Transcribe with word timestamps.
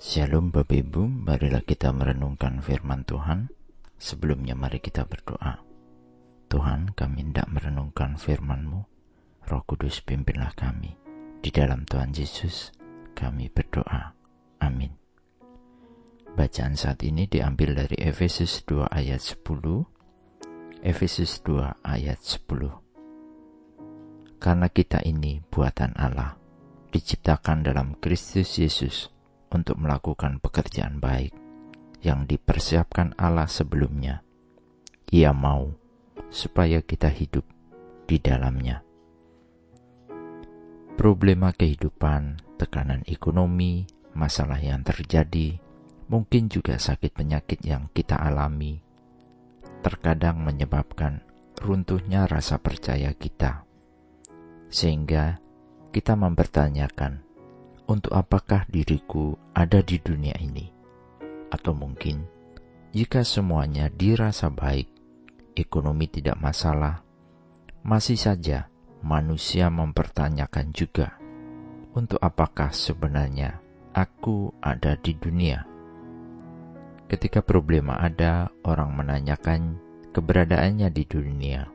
Shalom 0.00 0.48
Bapak 0.48 0.80
Ibu, 0.80 1.28
marilah 1.28 1.60
kita 1.60 1.92
merenungkan 1.92 2.64
firman 2.64 3.04
Tuhan. 3.04 3.52
Sebelumnya 4.00 4.56
mari 4.56 4.80
kita 4.80 5.04
berdoa. 5.04 5.60
Tuhan, 6.48 6.96
kami 6.96 7.28
hendak 7.28 7.44
merenungkan 7.52 8.16
firman-Mu. 8.16 8.80
Roh 9.44 9.62
Kudus 9.68 10.00
pimpinlah 10.00 10.56
kami. 10.56 10.96
Di 11.44 11.52
dalam 11.52 11.84
Tuhan 11.84 12.16
Yesus, 12.16 12.72
kami 13.12 13.52
berdoa. 13.52 14.16
Amin. 14.64 14.96
Bacaan 16.32 16.80
saat 16.80 17.04
ini 17.04 17.28
diambil 17.28 17.76
dari 17.76 18.00
Efesus 18.00 18.64
2 18.64 18.88
ayat 18.88 19.20
10. 19.20 19.84
Efesus 20.80 21.44
2 21.44 21.76
ayat 21.84 22.24
10. 22.24 22.48
Karena 24.40 24.72
kita 24.72 25.04
ini 25.04 25.44
buatan 25.44 25.92
Allah, 25.92 26.40
diciptakan 26.88 27.68
dalam 27.68 28.00
Kristus 28.00 28.56
Yesus 28.56 29.19
untuk 29.50 29.76
melakukan 29.78 30.38
pekerjaan 30.38 31.02
baik 31.02 31.34
yang 32.00 32.24
dipersiapkan 32.24 33.18
Allah 33.20 33.50
sebelumnya. 33.50 34.24
Ia 35.10 35.34
mau 35.34 35.74
supaya 36.30 36.80
kita 36.80 37.10
hidup 37.10 37.44
di 38.06 38.16
dalamnya. 38.22 38.82
Problema 40.94 41.50
kehidupan, 41.50 42.56
tekanan 42.60 43.02
ekonomi, 43.08 43.88
masalah 44.12 44.60
yang 44.60 44.84
terjadi, 44.84 45.56
mungkin 46.10 46.50
juga 46.50 46.76
sakit 46.76 47.14
penyakit 47.14 47.62
yang 47.64 47.88
kita 47.94 48.18
alami, 48.18 48.82
terkadang 49.80 50.42
menyebabkan 50.44 51.24
runtuhnya 51.56 52.28
rasa 52.28 52.60
percaya 52.60 53.16
kita, 53.16 53.64
sehingga 54.68 55.40
kita 55.90 56.14
mempertanyakan 56.18 57.29
untuk 57.90 58.14
apakah 58.14 58.70
diriku 58.70 59.34
ada 59.50 59.82
di 59.82 59.98
dunia 59.98 60.38
ini? 60.38 60.70
Atau 61.50 61.74
mungkin, 61.74 62.22
jika 62.94 63.26
semuanya 63.26 63.90
dirasa 63.90 64.46
baik, 64.46 64.86
ekonomi 65.58 66.06
tidak 66.06 66.38
masalah, 66.38 67.02
masih 67.82 68.14
saja 68.14 68.70
manusia 69.02 69.66
mempertanyakan 69.74 70.70
juga, 70.70 71.18
untuk 71.90 72.22
apakah 72.22 72.70
sebenarnya 72.70 73.58
aku 73.90 74.54
ada 74.62 74.94
di 74.94 75.18
dunia? 75.18 75.66
Ketika 77.10 77.42
problema 77.42 77.98
ada, 77.98 78.54
orang 78.62 78.94
menanyakan 78.94 79.82
keberadaannya 80.14 80.94
di 80.94 81.02
dunia. 81.10 81.66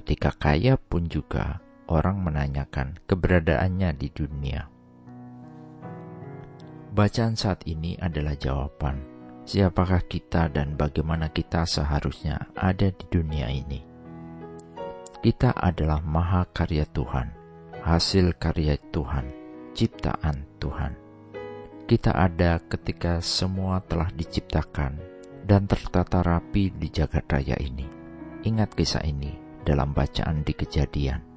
Ketika 0.00 0.32
kaya 0.32 0.80
pun 0.80 1.12
juga, 1.12 1.60
orang 1.92 2.24
menanyakan 2.24 2.96
keberadaannya 3.04 3.92
di 4.00 4.08
dunia. 4.08 4.79
Bacaan 6.90 7.38
saat 7.38 7.62
ini 7.70 7.94
adalah 8.02 8.34
jawaban 8.34 9.10
siapakah 9.50 10.02
kita 10.06 10.46
dan 10.50 10.78
bagaimana 10.78 11.26
kita 11.30 11.66
seharusnya 11.66 12.50
ada 12.54 12.90
di 12.90 13.04
dunia 13.10 13.50
ini. 13.50 13.82
Kita 15.22 15.54
adalah 15.54 15.98
maha 16.02 16.46
karya 16.50 16.86
Tuhan, 16.90 17.30
hasil 17.82 18.38
karya 18.38 18.74
Tuhan, 18.94 19.26
ciptaan 19.74 20.46
Tuhan. 20.62 20.92
Kita 21.86 22.14
ada 22.14 22.62
ketika 22.62 23.18
semua 23.18 23.82
telah 23.86 24.10
diciptakan 24.14 24.98
dan 25.46 25.66
tertata 25.66 26.22
rapi 26.22 26.70
di 26.70 26.90
jagat 26.90 27.26
raya 27.26 27.58
ini. 27.58 27.86
Ingat 28.46 28.72
kisah 28.78 29.02
ini 29.02 29.34
dalam 29.66 29.90
bacaan 29.90 30.46
di 30.46 30.54
kejadian. 30.54 31.29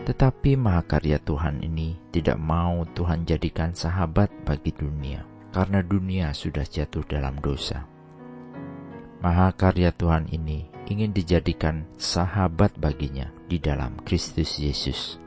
Tetapi 0.00 0.56
mahakarya 0.56 1.20
Tuhan 1.20 1.60
ini 1.60 2.00
tidak 2.08 2.40
mau 2.40 2.88
Tuhan 2.96 3.28
jadikan 3.28 3.76
sahabat 3.76 4.32
bagi 4.48 4.72
dunia, 4.72 5.28
karena 5.52 5.84
dunia 5.84 6.32
sudah 6.32 6.64
jatuh 6.64 7.04
dalam 7.04 7.36
dosa. 7.38 7.84
Mahakarya 9.20 9.92
Tuhan 9.92 10.32
ini 10.32 10.72
ingin 10.88 11.12
dijadikan 11.12 11.84
sahabat 12.00 12.72
baginya 12.80 13.28
di 13.44 13.60
dalam 13.60 14.00
Kristus 14.00 14.56
Yesus. 14.56 15.20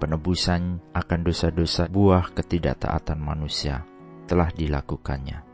Penebusan 0.00 0.80
akan 0.96 1.20
dosa-dosa 1.22 1.86
buah 1.92 2.32
ketidaktaatan 2.32 3.20
manusia 3.20 3.84
telah 4.24 4.48
dilakukannya. 4.50 5.44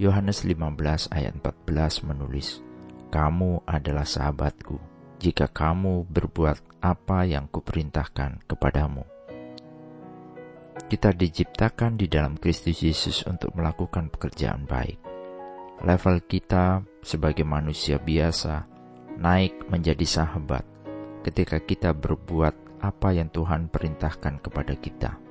Yohanes 0.00 0.42
15 0.48 1.12
ayat 1.12 1.36
14 1.36 2.08
menulis, 2.08 2.64
Kamu 3.12 3.62
adalah 3.68 4.08
sahabatku, 4.08 4.80
jika 5.22 5.46
kamu 5.46 6.10
berbuat 6.10 6.82
apa 6.82 7.22
yang 7.22 7.46
kuperintahkan 7.46 8.42
kepadamu. 8.42 9.06
Kita 10.90 11.14
diciptakan 11.14 11.94
di 11.94 12.10
dalam 12.10 12.34
Kristus 12.34 12.82
Yesus 12.82 13.22
untuk 13.30 13.54
melakukan 13.54 14.10
pekerjaan 14.10 14.66
baik. 14.66 14.98
Level 15.86 16.26
kita 16.26 16.82
sebagai 17.06 17.46
manusia 17.46 18.02
biasa 18.02 18.66
naik 19.22 19.70
menjadi 19.70 20.02
sahabat 20.02 20.66
ketika 21.22 21.62
kita 21.62 21.94
berbuat 21.94 22.82
apa 22.82 23.14
yang 23.14 23.30
Tuhan 23.30 23.70
perintahkan 23.70 24.42
kepada 24.42 24.74
kita. 24.74 25.22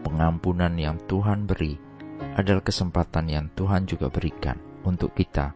Pengampunan 0.00 0.72
yang 0.80 0.96
Tuhan 1.04 1.44
beri 1.44 1.76
adalah 2.32 2.64
kesempatan 2.64 3.28
yang 3.28 3.46
Tuhan 3.52 3.84
juga 3.84 4.08
berikan 4.08 4.56
untuk 4.88 5.12
kita 5.12 5.52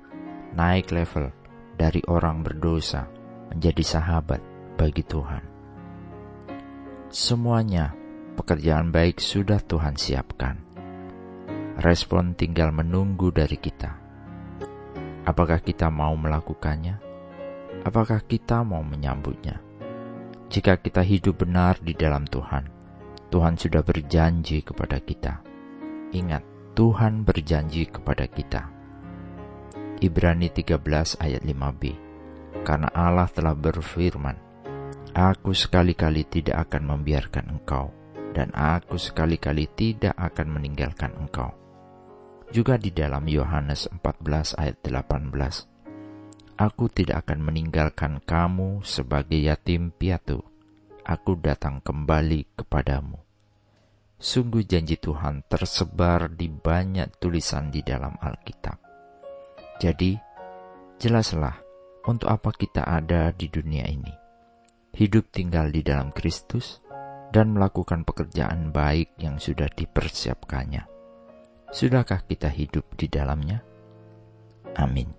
naik 0.52 0.92
level 0.92 1.37
dari 1.78 2.02
orang 2.10 2.42
berdosa 2.42 3.06
menjadi 3.54 3.80
sahabat 3.86 4.42
bagi 4.74 5.06
Tuhan. 5.06 5.46
Semuanya 7.08 7.94
pekerjaan 8.34 8.90
baik 8.90 9.22
sudah 9.22 9.62
Tuhan 9.62 9.94
siapkan. 9.94 10.58
Respon 11.78 12.34
tinggal 12.34 12.74
menunggu 12.74 13.30
dari 13.30 13.54
kita. 13.54 13.94
Apakah 15.22 15.62
kita 15.62 15.86
mau 15.88 16.18
melakukannya? 16.18 16.98
Apakah 17.86 18.26
kita 18.26 18.66
mau 18.66 18.82
menyambutnya? 18.82 19.62
Jika 20.50 20.82
kita 20.82 21.06
hidup 21.06 21.46
benar 21.46 21.78
di 21.78 21.94
dalam 21.94 22.26
Tuhan, 22.26 22.66
Tuhan 23.30 23.54
sudah 23.54 23.86
berjanji 23.86 24.66
kepada 24.66 24.98
kita. 24.98 25.38
Ingat, 26.10 26.42
Tuhan 26.74 27.22
berjanji 27.22 27.86
kepada 27.86 28.24
kita 28.26 28.77
Ibrani 29.98 30.46
13 30.46 30.78
ayat 31.18 31.42
5b. 31.42 31.82
Karena 32.62 32.86
Allah 32.94 33.26
telah 33.26 33.54
berfirman, 33.58 34.38
Aku 35.10 35.50
sekali-kali 35.50 36.22
tidak 36.30 36.70
akan 36.70 36.94
membiarkan 36.94 37.58
engkau, 37.58 37.90
dan 38.30 38.54
aku 38.54 38.94
sekali-kali 38.94 39.66
tidak 39.74 40.14
akan 40.14 40.54
meninggalkan 40.54 41.10
engkau. 41.18 41.50
Juga 42.54 42.78
di 42.78 42.94
dalam 42.94 43.26
Yohanes 43.26 43.90
14 43.90 44.54
ayat 44.54 44.78
18, 44.86 45.66
Aku 46.58 46.86
tidak 46.86 47.26
akan 47.26 47.50
meninggalkan 47.50 48.22
kamu 48.22 48.86
sebagai 48.86 49.42
yatim 49.42 49.90
piatu. 49.90 50.46
Aku 51.02 51.34
datang 51.42 51.82
kembali 51.82 52.54
kepadamu. 52.54 53.18
Sungguh 54.18 54.62
janji 54.62 54.98
Tuhan 54.98 55.46
tersebar 55.46 56.30
di 56.30 56.46
banyak 56.50 57.18
tulisan 57.18 57.70
di 57.70 57.82
dalam 57.86 58.14
Alkitab. 58.18 58.87
Jadi, 59.78 60.18
jelaslah 60.98 61.54
untuk 62.10 62.26
apa 62.26 62.50
kita 62.50 62.82
ada 62.82 63.30
di 63.30 63.46
dunia 63.46 63.86
ini. 63.86 64.10
Hidup 64.90 65.30
tinggal 65.30 65.70
di 65.70 65.86
dalam 65.86 66.10
Kristus 66.10 66.82
dan 67.30 67.54
melakukan 67.54 68.02
pekerjaan 68.02 68.74
baik 68.74 69.14
yang 69.22 69.38
sudah 69.38 69.70
dipersiapkannya. 69.70 70.82
Sudahkah 71.70 72.26
kita 72.26 72.50
hidup 72.50 72.98
di 72.98 73.06
dalamnya? 73.06 73.62
Amin. 74.74 75.12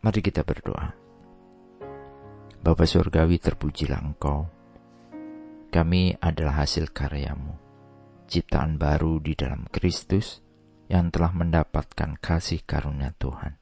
Mari 0.00 0.20
kita 0.24 0.42
berdoa. 0.42 0.96
Bapa 2.60 2.84
Surgawi 2.88 3.38
terpujilah 3.38 4.00
Engkau. 4.00 4.48
Kami 5.70 6.18
adalah 6.18 6.66
hasil 6.66 6.90
karyamu, 6.90 7.54
ciptaan 8.26 8.74
baru 8.74 9.22
di 9.22 9.38
dalam 9.38 9.70
Kristus, 9.70 10.42
yang 10.90 11.14
telah 11.14 11.30
mendapatkan 11.30 12.18
kasih 12.18 12.66
karunia 12.66 13.14
Tuhan. 13.14 13.54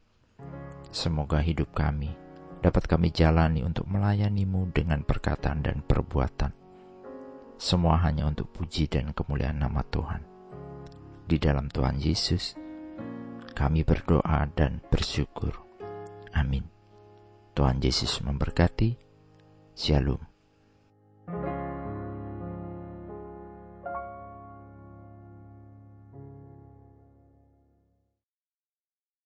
Semoga 0.89 1.45
hidup 1.45 1.77
kami 1.77 2.17
dapat 2.59 2.91
kami 2.91 3.15
jalani 3.15 3.63
untuk 3.63 3.87
melayanimu 3.87 4.75
dengan 4.75 5.07
perkataan 5.07 5.63
dan 5.63 5.79
perbuatan. 5.87 6.53
Semua 7.59 7.99
hanya 8.07 8.27
untuk 8.31 8.51
puji 8.55 8.87
dan 8.87 9.11
kemuliaan 9.15 9.59
nama 9.59 9.83
Tuhan. 9.87 10.23
Di 11.29 11.37
dalam 11.37 11.69
Tuhan 11.69 11.99
Yesus, 11.99 12.55
kami 13.53 13.83
berdoa 13.83 14.47
dan 14.55 14.79
bersyukur. 14.87 15.55
Amin. 16.35 16.65
Tuhan 17.53 17.83
Yesus 17.83 18.23
memberkati. 18.23 18.95
Shalom. 19.75 20.28